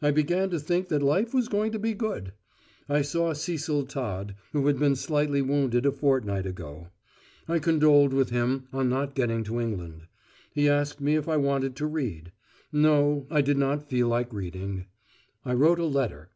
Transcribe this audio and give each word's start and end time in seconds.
I 0.00 0.12
began 0.12 0.50
to 0.50 0.60
think 0.60 0.86
that 0.90 1.02
life 1.02 1.34
was 1.34 1.48
going 1.48 1.72
to 1.72 1.78
be 1.80 1.92
good. 1.92 2.30
I 2.88 3.02
saw 3.02 3.32
Cecil 3.32 3.86
Todd, 3.86 4.36
who 4.52 4.68
had 4.68 4.78
been 4.78 4.94
slightly 4.94 5.42
wounded 5.42 5.84
a 5.84 5.90
fortnight 5.90 6.46
ago. 6.46 6.90
I 7.48 7.58
condoled 7.58 8.12
with 8.12 8.30
him 8.30 8.68
on 8.72 8.88
not 8.88 9.16
getting 9.16 9.42
to 9.42 9.58
England. 9.60 10.02
He 10.52 10.68
asked 10.68 11.00
me 11.00 11.16
if 11.16 11.28
I 11.28 11.36
wanted 11.36 11.74
to 11.74 11.86
read. 11.86 12.30
No, 12.70 13.26
I 13.28 13.40
did 13.40 13.58
not 13.58 13.88
feel 13.88 14.06
like 14.06 14.32
reading. 14.32 14.86
I 15.44 15.52
wrote 15.54 15.80
a 15.80 15.84
letter. 15.84 16.30